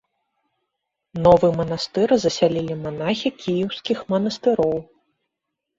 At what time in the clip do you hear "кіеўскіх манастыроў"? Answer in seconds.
3.45-4.77